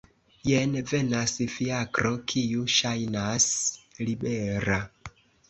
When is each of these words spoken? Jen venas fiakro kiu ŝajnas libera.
Jen 0.51 0.71
venas 0.91 1.33
fiakro 1.55 2.13
kiu 2.33 2.65
ŝajnas 2.79 3.47
libera. 4.09 4.81